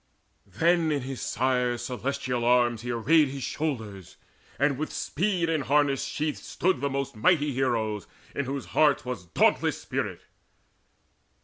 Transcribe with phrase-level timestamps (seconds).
[0.47, 4.17] Then in his sire's celestial arms he arrayed His shoulders;
[4.57, 9.27] and with speed in harness sheathed Stood the most mighty heroes, in whose healers Was
[9.27, 10.21] dauntless spirit.